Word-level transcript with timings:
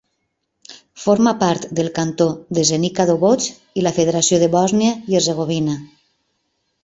Forma 1.01 1.33
part 1.41 1.65
del 1.79 1.89
Cantó 1.97 2.27
de 2.57 2.63
Zenica-Doboj 2.69 3.47
i 3.81 3.85
la 3.89 3.93
Federació 3.99 4.39
de 4.45 4.49
Bòsnia 4.57 4.95
i 5.13 5.19
Hercegovina. 5.19 5.77